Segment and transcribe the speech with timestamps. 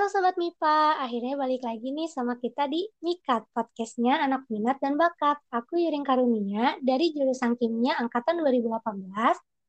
[0.00, 4.96] Halo Sobat MIPA, akhirnya balik lagi nih sama kita di Mikat, podcastnya Anak Minat dan
[4.96, 5.36] Bakat.
[5.52, 8.80] Aku Yuring Karunia dari jurusan Kimia Angkatan 2018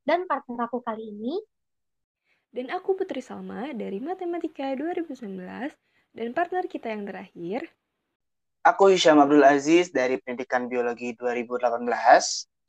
[0.07, 1.35] dan partner aku kali ini.
[2.47, 5.19] Dan aku Putri Salma dari Matematika 2019
[6.15, 7.67] dan partner kita yang terakhir.
[8.63, 11.75] Aku Hisham Abdul Aziz dari Pendidikan Biologi 2018.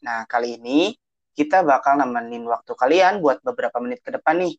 [0.02, 0.98] Nah, kali ini
[1.30, 4.58] kita bakal nemenin waktu kalian buat beberapa menit ke depan nih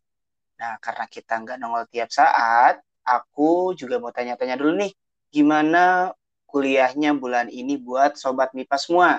[0.59, 4.91] Nah, karena kita nggak nongol tiap saat, aku juga mau tanya-tanya dulu nih,
[5.30, 6.16] gimana
[6.48, 9.09] kuliahnya bulan ini buat sobat MIPA semua?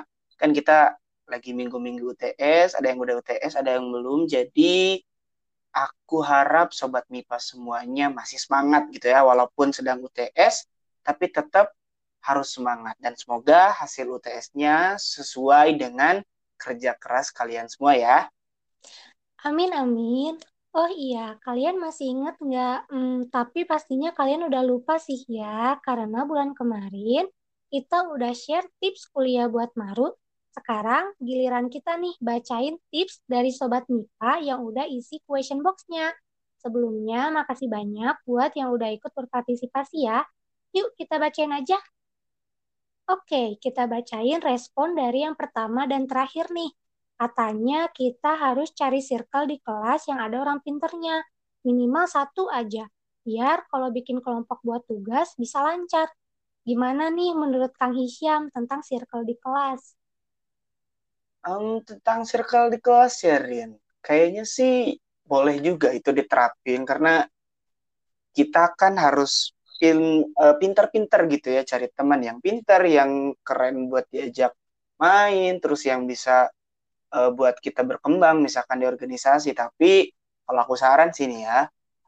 [0.41, 4.28] Kan kita lagi minggu-minggu UTS, ada yang udah UTS, ada yang belum.
[4.28, 5.01] Jadi
[5.75, 10.69] aku harap sobat MIPA semuanya masih semangat gitu ya, walaupun sedang UTS,
[11.03, 11.73] tapi tetap
[12.25, 16.25] harus semangat dan semoga hasil UTS-nya sesuai dengan
[16.56, 18.33] kerja keras kalian semua ya.
[19.45, 20.41] Amin amin.
[20.74, 22.78] Oh iya, kalian masih ingat nggak?
[22.91, 27.25] Hmm, tapi pastinya kalian udah lupa sih ya, karena bulan kemarin
[27.70, 30.14] kita udah share tips kuliah buat Marut.
[30.55, 36.11] Sekarang giliran kita nih bacain tips dari Sobat MIPA yang udah isi question box-nya.
[36.62, 40.27] Sebelumnya, makasih banyak buat yang udah ikut berpartisipasi ya.
[40.75, 41.78] Yuk kita bacain aja.
[43.14, 46.70] Oke, kita bacain respon dari yang pertama dan terakhir nih.
[47.15, 51.23] Katanya kita harus cari circle di kelas yang ada orang pinternya.
[51.62, 52.91] Minimal satu aja.
[53.25, 56.11] Biar kalau bikin kelompok buat tugas bisa lancar.
[56.65, 59.97] Gimana nih menurut Kang Hisyam tentang circle di kelas?
[61.45, 63.77] Um, tentang circle di kelas ya, Rin.
[64.01, 67.25] Kayaknya sih boleh juga itu diterapin karena
[68.37, 74.05] kita kan harus pin, uh, pinter-pinter gitu ya cari teman yang pinter, yang keren buat
[74.12, 74.53] diajak
[75.01, 76.49] main, terus yang bisa
[77.15, 79.55] uh, buat kita berkembang misalkan di organisasi.
[79.55, 80.11] Tapi
[80.45, 81.59] kalau aku saran sih nih ya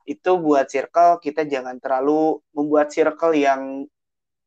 [0.06, 3.86] itu buat circle kita jangan terlalu membuat circle yang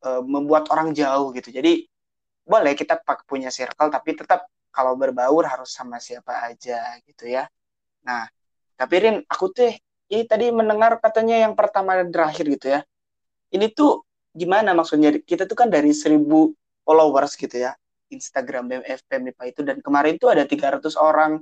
[0.04, 1.50] uh, membuat orang jauh gitu.
[1.52, 1.88] Jadi
[2.44, 7.48] boleh kita pakai punya circle tapi tetap kalau berbaur harus sama siapa aja gitu ya.
[8.06, 8.28] Nah
[8.80, 9.72] tapi Rin aku tuh
[10.10, 12.82] ini tadi mendengar katanya yang pertama dan terakhir gitu ya.
[13.50, 15.18] Ini tuh gimana maksudnya?
[15.22, 16.54] Kita tuh kan dari seribu
[16.86, 17.74] followers gitu ya
[18.10, 19.62] Instagram BMFP MIPA itu.
[19.66, 21.42] Dan kemarin tuh ada 300 orang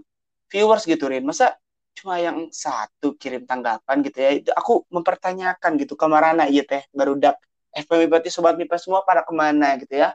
[0.51, 1.23] viewers gitu Rin.
[1.23, 1.55] Masa
[1.97, 4.31] cuma yang satu kirim tanggapan gitu ya?
[4.37, 7.41] Itu aku mempertanyakan gitu ke mana iya teh baru dak
[7.73, 10.13] FP MIPA itu sobat MIPA semua pada ke mana gitu ya?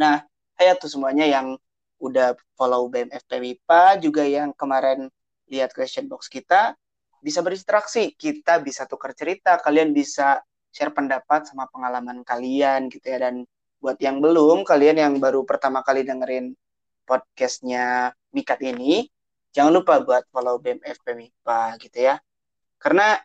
[0.00, 0.24] Nah
[0.56, 1.60] saya tuh semuanya yang
[2.00, 5.08] udah follow BMFP MIPA juga yang kemarin
[5.48, 6.76] lihat question box kita
[7.20, 8.12] bisa berinteraksi.
[8.16, 10.40] Kita bisa tukar cerita kalian bisa
[10.72, 13.28] share pendapat sama pengalaman kalian gitu ya.
[13.28, 13.44] Dan
[13.80, 16.56] buat yang belum, kalian yang baru pertama kali dengerin
[17.06, 19.08] podcastnya Mikat ini,
[19.54, 22.20] jangan lupa buat follow BMF PMIPA gitu ya.
[22.76, 23.16] Karena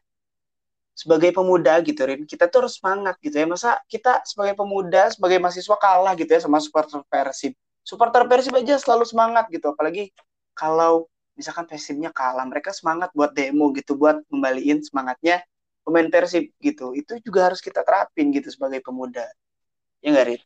[0.95, 3.49] sebagai pemuda gitu Rin, kita tuh harus semangat gitu ya.
[3.49, 7.57] Masa kita sebagai pemuda, sebagai mahasiswa kalah gitu ya sama supporter Persib.
[7.81, 10.13] Supporter Persib aja selalu semangat gitu, apalagi
[10.53, 15.41] kalau misalkan Persibnya kalah, mereka semangat buat demo gitu, buat kembaliin semangatnya
[15.81, 16.93] pemain Persib gitu.
[16.93, 19.25] Itu juga harus kita terapin gitu sebagai pemuda.
[20.01, 20.41] Ya nggak, Rit?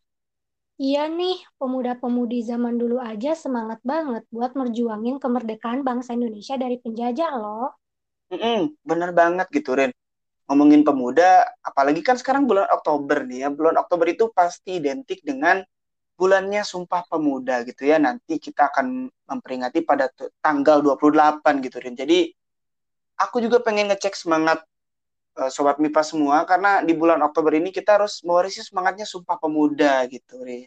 [0.75, 7.31] Iya nih, pemuda-pemudi zaman dulu aja semangat banget buat merjuangin kemerdekaan bangsa Indonesia dari penjajah
[7.39, 7.71] loh.
[8.27, 9.95] Mm-mm, bener banget gitu, Rin.
[10.51, 13.49] Ngomongin pemuda, apalagi kan sekarang bulan Oktober nih ya.
[13.55, 15.63] Bulan Oktober itu pasti identik dengan
[16.19, 17.95] bulannya Sumpah Pemuda gitu ya.
[17.95, 20.11] Nanti kita akan memperingati pada
[20.43, 21.95] tanggal 28 gitu, Rin.
[21.95, 22.35] Jadi,
[23.15, 24.59] aku juga pengen ngecek semangat
[25.51, 30.39] sobat MIPA semua karena di bulan Oktober ini kita harus mewarisi semangatnya Sumpah Pemuda gitu,
[30.41, 30.63] Ri.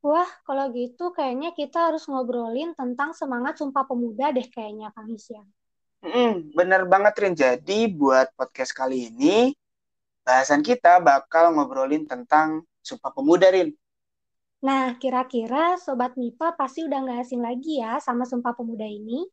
[0.00, 5.44] Wah, kalau gitu kayaknya kita harus ngobrolin tentang semangat Sumpah Pemuda deh kayaknya Kang Isya.
[6.00, 7.34] Hmm, bener banget Rin.
[7.36, 9.52] Jadi buat podcast kali ini
[10.24, 13.76] bahasan kita bakal ngobrolin tentang Sumpah Pemuda Rin.
[14.60, 19.24] Nah, kira-kira Sobat MIPA pasti udah nggak asing lagi ya sama Sumpah Pemuda ini?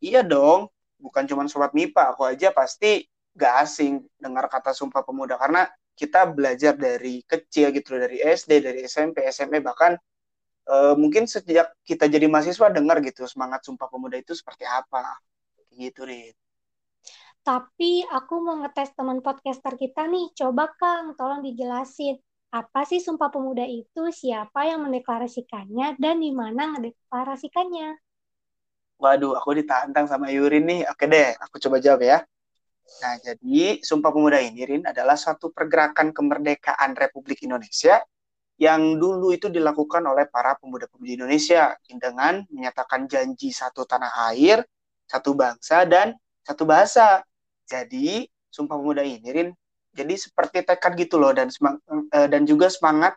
[0.00, 3.06] Iya dong, bukan cuma sobat MIPA, aku aja pasti
[3.38, 8.86] gak asing dengar kata Sumpah Pemuda karena kita belajar dari kecil gitu dari SD, dari
[8.86, 9.98] SMP, SMA bahkan
[10.62, 15.18] e, mungkin sejak kita jadi mahasiswa dengar gitu semangat Sumpah Pemuda itu seperti apa.
[15.74, 16.34] Gitu, Rit.
[17.42, 20.34] Tapi aku mau ngetes teman podcaster kita nih.
[20.34, 22.18] Coba Kang, tolong dijelasin.
[22.54, 24.10] Apa sih Sumpah Pemuda itu?
[24.12, 25.96] Siapa yang mendeklarasikannya?
[25.96, 28.07] Dan di mana ngedeklarasikannya?
[28.98, 30.80] Waduh, aku ditantang sama Yurin nih.
[30.90, 32.18] Oke deh, aku coba jawab ya.
[32.98, 38.02] Nah, jadi Sumpah Pemuda ini, Rin, adalah suatu pergerakan kemerdekaan Republik Indonesia
[38.58, 44.66] yang dulu itu dilakukan oleh para pemuda-pemudi Indonesia dengan menyatakan janji satu tanah air,
[45.06, 47.22] satu bangsa, dan satu bahasa.
[47.70, 49.48] Jadi, Sumpah Pemuda ini, Rin,
[49.94, 53.14] jadi seperti tekad gitu loh dan semang, uh, dan juga semangat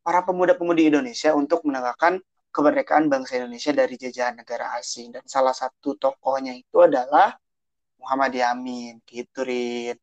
[0.00, 2.16] para pemuda-pemudi Indonesia untuk menegakkan
[2.50, 7.36] kemerdekaan bangsa Indonesia dari jajahan negara asing dan salah satu tokohnya itu adalah
[7.98, 9.98] Muhammad Yamin gitu Rin.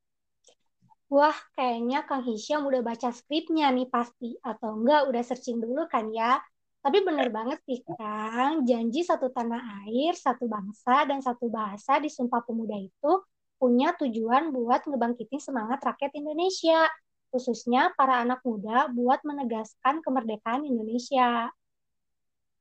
[1.06, 4.36] Wah, kayaknya Kang Hisham udah baca skripnya nih pasti.
[4.42, 6.42] Atau enggak, udah searching dulu kan ya.
[6.81, 8.65] Tapi bener banget sih, Kang.
[8.65, 13.12] Janji satu tanah air, satu bangsa, dan satu bahasa di Sumpah Pemuda itu
[13.56, 16.89] punya tujuan buat ngebangkitin semangat rakyat Indonesia.
[17.30, 21.53] Khususnya para anak muda buat menegaskan kemerdekaan Indonesia.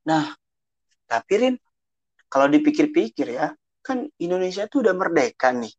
[0.08, 0.24] Nah,
[1.08, 1.54] tapi Rin,
[2.32, 3.52] kalau dipikir-pikir ya,
[3.84, 5.72] kan Indonesia tuh udah merdeka nih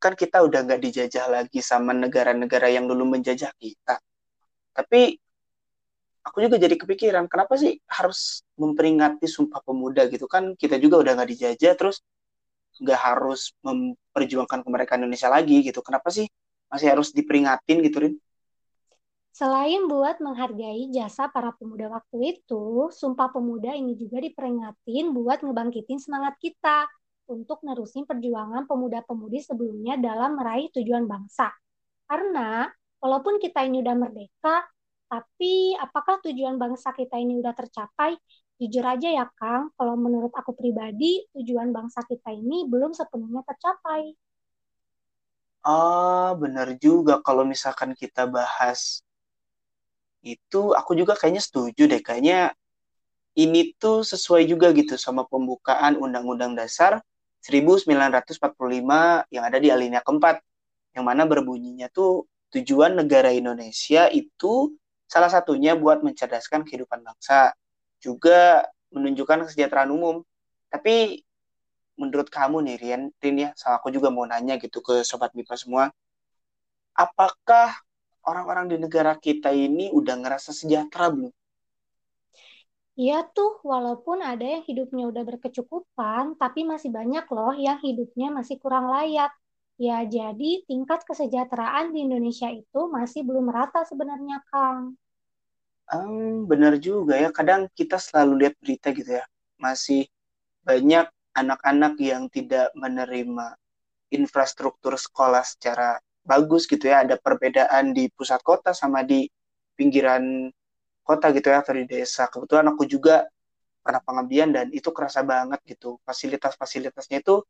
[0.00, 4.00] kan kita udah nggak dijajah lagi sama negara-negara yang dulu menjajah kita.
[4.72, 5.20] Tapi
[6.24, 10.56] aku juga jadi kepikiran, kenapa sih harus memperingati Sumpah Pemuda gitu kan?
[10.56, 12.00] Kita juga udah nggak dijajah, terus
[12.80, 15.84] nggak harus memperjuangkan kemerdekaan Indonesia lagi gitu.
[15.84, 16.24] Kenapa sih
[16.72, 18.14] masih harus diperingatin gitu, Rin?
[19.30, 25.98] Selain buat menghargai jasa para pemuda waktu itu, Sumpah Pemuda ini juga diperingatin buat ngebangkitin
[26.02, 26.86] semangat kita
[27.30, 31.48] untuk nerusin perjuangan pemuda-pemudi sebelumnya dalam meraih tujuan bangsa.
[32.10, 32.66] Karena
[33.02, 34.66] walaupun kita ini udah merdeka,
[35.06, 38.18] tapi apakah tujuan bangsa kita ini udah tercapai?
[38.60, 44.12] Jujur aja ya Kang, kalau menurut aku pribadi, tujuan bangsa kita ini belum sepenuhnya tercapai.
[45.64, 49.04] Ah, benar juga kalau misalkan kita bahas
[50.22, 52.00] itu, aku juga kayaknya setuju deh.
[52.04, 52.52] Kayaknya
[53.38, 57.00] ini tuh sesuai juga gitu sama pembukaan Undang-Undang Dasar
[57.40, 58.36] 1945
[59.32, 60.44] yang ada di alinea keempat
[60.92, 64.74] yang mana berbunyinya tuh tujuan negara Indonesia itu
[65.06, 67.54] salah satunya buat mencerdaskan kehidupan bangsa
[68.02, 70.26] juga menunjukkan kesejahteraan umum
[70.68, 71.22] tapi
[71.94, 75.54] menurut kamu nih Rian, Rian ya sama aku juga mau nanya gitu ke sobat MIPA
[75.56, 75.84] semua
[76.92, 77.78] apakah
[78.28, 81.32] orang-orang di negara kita ini udah ngerasa sejahtera belum
[83.00, 88.60] Iya tuh, walaupun ada yang hidupnya udah berkecukupan, tapi masih banyak loh yang hidupnya masih
[88.60, 89.32] kurang layak.
[89.80, 95.00] Ya, jadi tingkat kesejahteraan di Indonesia itu masih belum merata sebenarnya, Kang.
[95.88, 99.24] Um, benar juga ya, kadang kita selalu lihat berita gitu ya,
[99.56, 100.04] masih
[100.60, 103.56] banyak anak-anak yang tidak menerima
[104.12, 105.96] infrastruktur sekolah secara
[106.30, 109.26] bagus gitu ya, ada perbedaan di pusat kota sama di
[109.74, 110.46] pinggiran
[111.02, 112.30] kota gitu ya atau di desa.
[112.30, 113.26] Kebetulan aku juga
[113.82, 115.98] pernah pengabdian dan itu kerasa banget gitu.
[116.06, 117.42] Fasilitas-fasilitasnya itu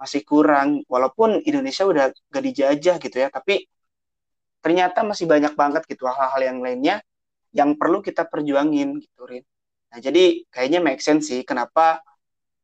[0.00, 0.82] masih kurang.
[0.90, 3.68] Walaupun Indonesia udah gak dijajah gitu ya tapi
[4.64, 6.98] ternyata masih banyak banget gitu hal-hal yang lainnya
[7.54, 9.44] yang perlu kita perjuangin gitu Rin.
[9.94, 12.02] Nah jadi kayaknya make sense sih kenapa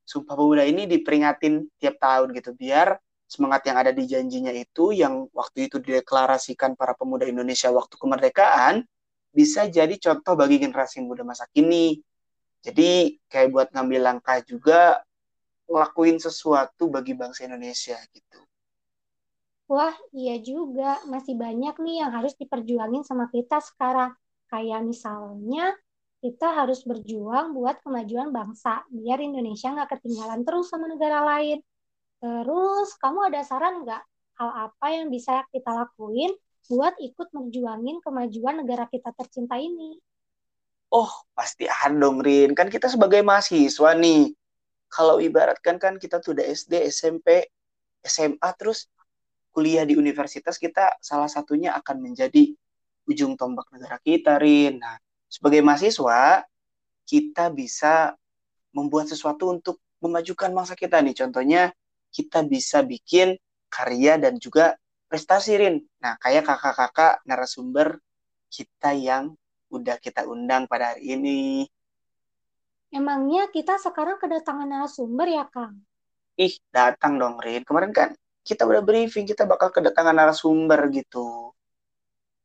[0.03, 2.99] Sumpah Pemuda ini diperingatin tiap tahun gitu biar
[3.33, 8.85] semangat yang ada di janjinya itu yang waktu itu dideklarasikan para pemuda Indonesia waktu kemerdekaan
[9.33, 11.97] bisa jadi contoh bagi generasi muda masa kini.
[12.61, 15.01] Jadi kayak buat ngambil langkah juga
[15.65, 18.41] ngelakuin sesuatu bagi bangsa Indonesia gitu.
[19.73, 21.01] Wah, iya juga.
[21.09, 24.13] Masih banyak nih yang harus diperjuangin sama kita sekarang.
[24.53, 25.73] Kayak misalnya
[26.21, 31.65] kita harus berjuang buat kemajuan bangsa, biar Indonesia nggak ketinggalan terus sama negara lain.
[32.23, 34.03] Terus, kamu ada saran nggak
[34.39, 36.31] hal apa yang bisa kita lakuin
[36.71, 39.99] buat ikut menjuangin kemajuan negara kita tercinta ini.
[40.93, 42.55] Oh, pasti ada dong, Rin.
[42.55, 44.31] Kan kita sebagai mahasiswa nih.
[44.87, 47.49] Kalau ibaratkan kan kita tuh udah SD, SMP,
[48.05, 48.87] SMA, terus
[49.51, 52.55] kuliah di universitas, kita salah satunya akan menjadi
[53.09, 54.79] ujung tombak negara kita, Rin.
[54.79, 56.45] Nah, sebagai mahasiswa,
[57.09, 58.15] kita bisa
[58.71, 61.17] membuat sesuatu untuk memajukan bangsa kita nih.
[61.17, 61.73] Contohnya,
[62.13, 63.41] kita bisa bikin
[63.73, 64.77] karya dan juga
[65.09, 65.77] prestasi Rin.
[66.05, 67.97] Nah, kayak kakak-kakak narasumber
[68.53, 69.33] kita yang
[69.73, 71.65] udah kita undang pada hari ini.
[72.93, 75.81] Emangnya kita sekarang kedatangan narasumber ya, Kang?
[76.37, 77.65] Ih, datang dong, Rin.
[77.65, 78.13] Kemarin kan
[78.45, 81.57] kita udah briefing, kita bakal kedatangan narasumber gitu.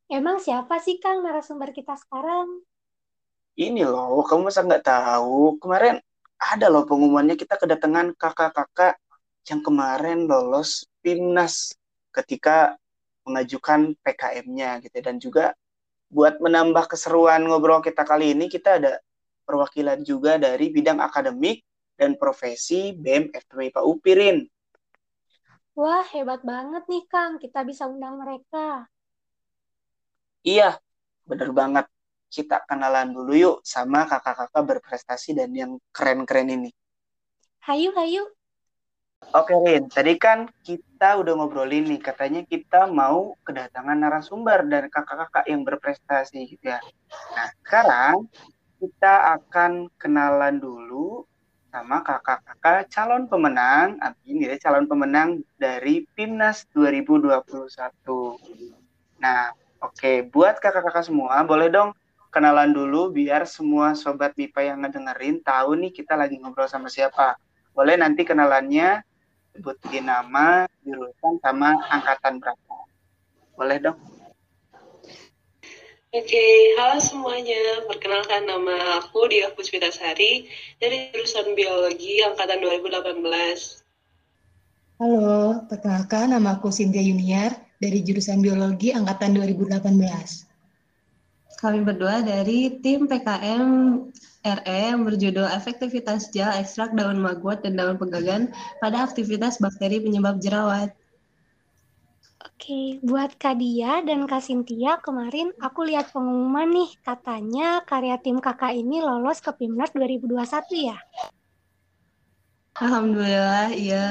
[0.07, 2.63] Emang siapa sih, Kang, narasumber kita sekarang?
[3.59, 5.59] Ini loh, kamu masa nggak tahu?
[5.59, 5.99] Kemarin
[6.37, 9.01] ada loh pengumumannya kita kedatangan kakak-kakak
[9.47, 11.71] yang kemarin lolos PIMNAS
[12.11, 12.75] ketika
[13.23, 15.55] mengajukan PKM-nya gitu dan juga
[16.07, 18.99] buat menambah keseruan ngobrol kita kali ini kita ada
[19.43, 21.63] perwakilan juga dari bidang akademik
[21.95, 24.37] dan profesi BEM FPMIPA UPIRIN.
[25.77, 28.89] Wah, hebat banget nih Kang, kita bisa undang mereka.
[30.41, 30.79] Iya,
[31.23, 31.85] bener banget.
[32.27, 36.71] Kita kenalan dulu yuk sama kakak-kakak berprestasi dan yang keren-keren ini.
[37.63, 38.36] Hayu, hayu.
[39.35, 45.45] Oke Rin, tadi kan kita udah ngobrolin nih, katanya kita mau kedatangan narasumber dan kakak-kakak
[45.49, 46.79] yang berprestasi gitu ya.
[47.35, 48.29] Nah sekarang
[48.77, 51.25] kita akan kenalan dulu
[51.73, 57.43] sama kakak-kakak calon pemenang, amin ya, calon pemenang dari PIMNAS 2021.
[59.19, 59.51] Nah,
[59.83, 60.23] oke, okay.
[60.23, 61.91] buat kakak-kakak semua, boleh dong
[62.31, 67.35] kenalan dulu biar semua sobat MIPA yang ngedengerin tahu nih kita lagi ngobrol sama siapa.
[67.75, 69.06] Boleh nanti kenalannya
[69.57, 72.77] sebutin nama, jurusan, sama angkatan berapa.
[73.57, 73.97] Boleh dong?
[76.13, 77.83] Oke, okay, halo semuanya.
[77.89, 80.47] Perkenalkan nama aku Dia Puspitasari
[80.79, 83.27] dari jurusan Biologi angkatan 2018.
[84.97, 90.46] Halo, perkenalkan nama aku Cynthia Yuniar dari jurusan Biologi angkatan 2018.
[91.57, 93.65] Kami berdua dari tim PKM
[94.45, 100.37] RE yang berjudul Efektivitas Gel Ekstrak Daun Maggot dan Daun Pegagan pada Aktivitas Bakteri Penyebab
[100.37, 100.93] Jerawat.
[102.45, 108.37] Oke, buat Kak Dia dan Kak Sintia, kemarin aku lihat pengumuman nih, katanya karya tim
[108.37, 110.97] kakak ini lolos ke PIMNAS 2021 ya?
[112.77, 114.05] Alhamdulillah, iya.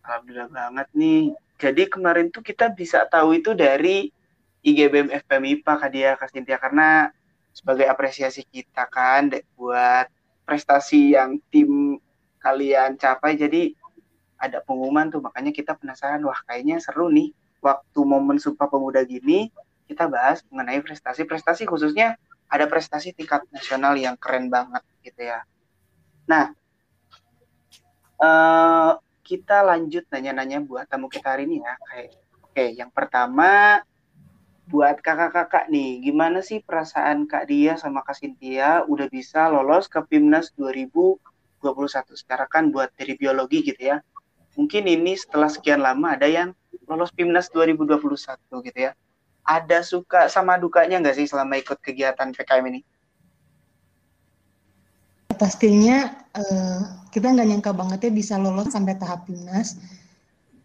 [0.00, 1.36] Alhamdulillah banget nih.
[1.56, 4.12] Jadi kemarin tuh kita bisa tahu itu dari
[4.60, 7.08] IGBM FPMIPA Kak Dia, Kak Sintia, karena
[7.56, 10.10] sebagai apresiasi kita kan buat
[10.44, 11.96] prestasi yang tim
[12.42, 13.40] kalian capai.
[13.40, 13.72] Jadi
[14.36, 17.32] ada pengumuman tuh makanya kita penasaran wah kayaknya seru nih
[17.64, 19.48] waktu momen Sumpah Pemuda gini
[19.88, 25.42] kita bahas mengenai prestasi-prestasi khususnya ada prestasi tingkat nasional yang keren banget gitu ya.
[26.26, 26.54] Nah,
[28.22, 31.74] uh, kita lanjut nanya-nanya buat tamu kita hari ini ya.
[31.90, 32.10] Kayak,
[32.46, 33.82] oke, yang pertama
[34.70, 39.98] buat kakak-kakak nih, gimana sih perasaan Kak Dia sama Kak Sintia udah bisa lolos ke
[39.98, 41.18] PIMNAS 2021?
[42.14, 43.98] Sekarang kan buat dari biologi gitu ya
[44.56, 46.56] mungkin ini setelah sekian lama ada yang
[46.88, 48.96] lolos PIMNAS 2021 gitu ya.
[49.46, 52.80] Ada suka sama dukanya nggak sih selama ikut kegiatan PKM ini?
[55.36, 56.80] Pastinya uh,
[57.12, 59.80] kita nggak nyangka banget ya bisa lolos sampai tahap PIMNAS.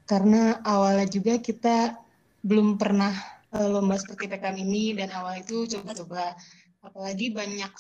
[0.07, 1.95] Karena awalnya juga kita
[2.43, 3.13] belum pernah
[3.55, 6.35] uh, lomba seperti PKM ini dan awal itu coba-coba.
[6.81, 7.71] Apalagi banyak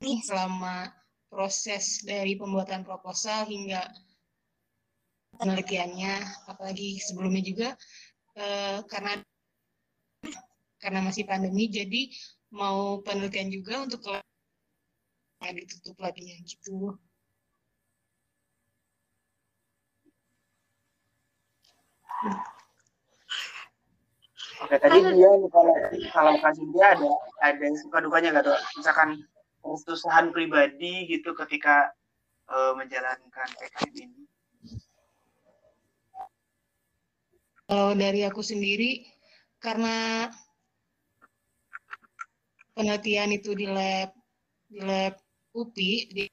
[0.00, 0.90] nih selama
[1.30, 3.86] proses dari pembuatan proposal hingga
[5.38, 7.68] penelitiannya apalagi sebelumnya juga
[8.34, 9.22] uh, karena
[10.82, 12.10] karena masih pandemi jadi
[12.50, 14.00] mau penelitian juga untuk
[15.40, 17.00] nggak ditutup lagi gitu
[24.60, 25.72] Oke, tadi dia kalau
[26.12, 27.08] kalau kasih dia ada
[27.40, 28.60] ada suka dukanya nggak tuh?
[28.76, 29.24] Misalkan
[29.64, 31.88] kesusahan pribadi gitu ketika
[32.52, 34.22] uh, menjalankan PKM ini.
[37.64, 39.08] Kalau dari aku sendiri,
[39.64, 40.28] karena
[42.76, 44.12] penelitian itu di lab
[44.68, 45.16] di lab
[45.56, 46.24] UPI di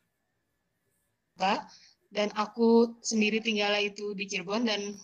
[2.10, 4.98] dan aku sendiri tinggal itu di Cirebon dan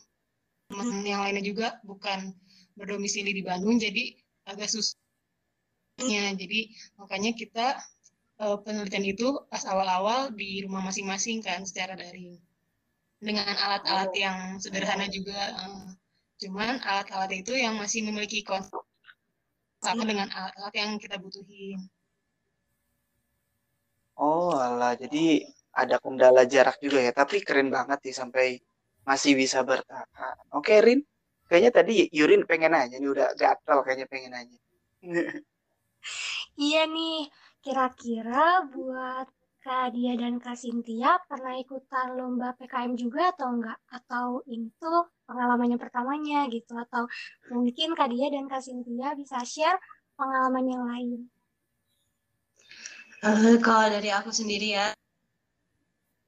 [0.72, 2.34] teman yang lainnya juga bukan
[2.74, 4.18] berdomisili di Bandung jadi
[4.50, 6.34] agak susahnya.
[6.34, 7.78] Jadi makanya kita
[8.42, 12.40] uh, penelitian itu pas awal-awal di rumah masing-masing kan secara daring.
[13.22, 15.94] Dengan alat-alat yang sederhana juga uh,
[16.44, 18.84] Cuman alat-alat itu yang masih memiliki konsep
[19.80, 21.80] sama dengan alat-alat yang kita butuhin.
[24.18, 24.94] Oh, alah.
[24.98, 25.42] Jadi
[25.74, 27.12] ada kendala jarak juga ya.
[27.14, 28.46] Tapi keren banget sih sampai
[29.10, 30.36] masih bisa bertahan.
[30.54, 31.00] Oke, Rin.
[31.50, 34.58] Kayaknya tadi Yurin pengen aja nih udah gatel kayaknya pengen aja.
[36.66, 37.28] iya nih,
[37.64, 39.28] kira-kira buat
[39.64, 43.80] Kak Dia dan Kak Sintia pernah ikutan lomba PKM juga atau enggak?
[43.92, 44.92] Atau itu
[45.28, 46.74] pengalamannya pertamanya gitu?
[46.76, 47.08] Atau
[47.52, 49.80] mungkin Kak Dia dan Kak Sintia bisa share
[50.20, 51.33] pengalaman yang lain?
[53.24, 54.92] Uh, kalau dari aku sendiri ya,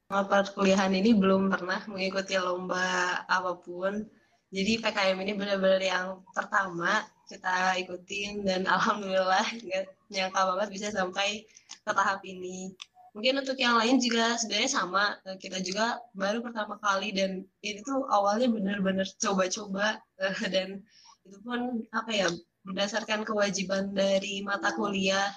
[0.07, 4.07] perkuliahan ini belum pernah mengikuti lomba apa pun.
[4.55, 11.43] Jadi PKM ini benar-benar yang pertama kita ikutin dan alhamdulillah nggak nyangka banget bisa sampai
[11.67, 12.71] ke tahap ini.
[13.11, 15.19] Mungkin untuk yang lain juga sebenarnya sama.
[15.27, 19.99] Eh, kita juga baru pertama kali dan itu tuh awalnya benar-benar coba-coba.
[20.23, 20.79] Eh, dan
[21.27, 22.31] itu pun apa ya
[22.63, 25.35] berdasarkan kewajiban dari mata kuliah.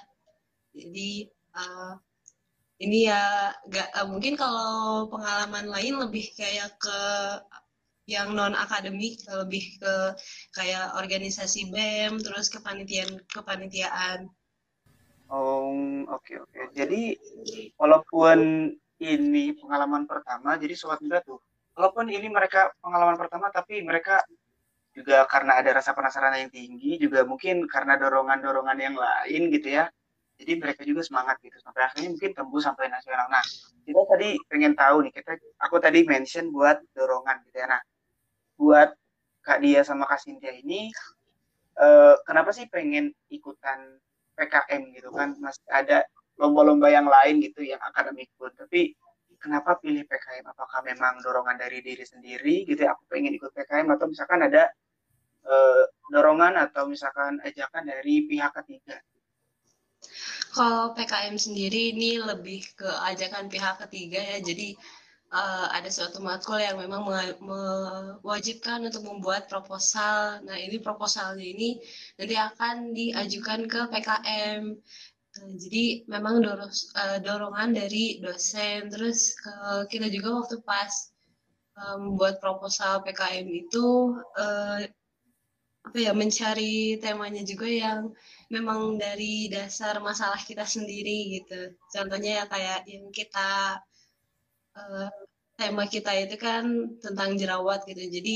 [0.71, 1.93] Jadi uh,
[2.79, 6.99] ini ya gak uh, mungkin kalau pengalaman lain lebih kayak ke
[8.09, 9.93] yang non akademik lebih ke
[10.57, 14.33] kayak organisasi BEM terus kepanitiaan kepanitiaan
[15.29, 15.69] Oh,
[16.09, 16.49] oke okay, oke.
[16.49, 16.65] Okay.
[16.73, 17.01] Jadi
[17.77, 18.37] walaupun
[18.97, 21.37] ini pengalaman pertama, jadi sobat muda tuh,
[21.77, 24.25] walaupun ini mereka pengalaman pertama, tapi mereka
[24.89, 29.85] juga karena ada rasa penasaran yang tinggi, juga mungkin karena dorongan-dorongan yang lain gitu ya.
[30.39, 33.27] Jadi mereka juga semangat gitu sampai akhirnya mungkin tembus sampai nasional.
[33.27, 33.43] Nah,
[33.83, 37.67] kita tadi pengen tahu nih, kita aku tadi mention buat dorongan gitu ya.
[37.67, 37.81] Nah,
[38.55, 38.89] buat
[39.43, 40.87] Kak Dia sama Kak Cynthia ini
[41.79, 43.99] eh, kenapa sih pengen ikutan
[44.39, 45.35] PKM gitu kan?
[45.43, 46.07] Masih ada
[46.39, 48.51] lomba-lomba yang lain gitu yang akademik pun.
[48.55, 48.95] Tapi
[49.43, 50.47] kenapa pilih PKM?
[50.55, 52.95] Apakah memang dorongan dari diri sendiri gitu ya?
[52.95, 54.71] Aku pengen ikut PKM atau misalkan ada
[55.43, 58.95] eh, dorongan atau misalkan ajakan dari pihak ketiga?
[60.49, 64.37] Kalau PKM sendiri ini lebih ke ajakan pihak ketiga ya.
[64.41, 64.73] Jadi
[65.29, 67.05] uh, ada suatu matkul yang memang
[67.39, 70.41] mewajibkan untuk membuat proposal.
[70.43, 71.77] Nah, ini proposalnya ini
[72.17, 74.61] nanti akan diajukan ke PKM.
[75.37, 78.89] Uh, jadi memang dorong, uh, dorongan dari dosen.
[78.89, 80.91] Terus uh, kita juga waktu pas
[81.79, 84.83] membuat proposal PKM itu uh,
[85.79, 88.11] apa ya mencari temanya juga yang
[88.51, 91.73] memang dari dasar masalah kita sendiri gitu.
[91.93, 93.79] Contohnya ya kayak yang kita
[94.75, 95.09] uh,
[95.59, 96.63] tema kita itu kan
[96.99, 98.03] tentang jerawat gitu.
[98.11, 98.35] Jadi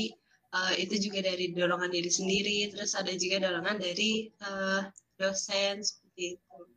[0.56, 2.58] uh, itu juga dari dorongan diri sendiri.
[2.72, 4.88] Terus ada juga dorongan dari uh,
[5.20, 6.73] dosen seperti itu.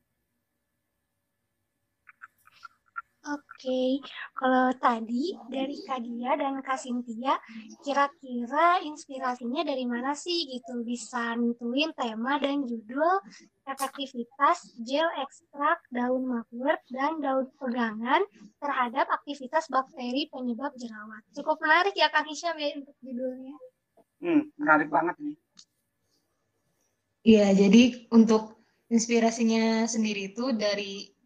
[3.28, 4.00] Oke,
[4.32, 7.36] kalau tadi dari Kadia dan Kak Sintia,
[7.84, 13.20] kira-kira inspirasinya dari mana sih gitu bisa nentuin tema dan judul
[13.68, 18.24] efektivitas gel ekstrak daun mugwort dan daun pegangan
[18.64, 21.20] terhadap aktivitas bakteri penyebab jerawat.
[21.36, 23.56] Cukup menarik ya Kang Hisyam ya untuk judulnya.
[24.24, 25.36] Hmm, menarik banget nih.
[27.28, 28.56] Iya, jadi untuk
[28.88, 31.17] inspirasinya sendiri itu dari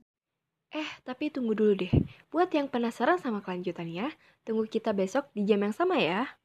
[0.71, 1.91] Eh, tapi tunggu dulu deh.
[2.31, 4.07] Buat yang penasaran sama kelanjutannya,
[4.47, 6.40] tunggu kita besok di jam yang sama ya.